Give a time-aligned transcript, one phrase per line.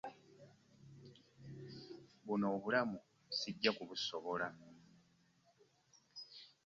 [2.25, 2.97] Buno obulamu
[3.33, 4.47] ssijja kubusobola.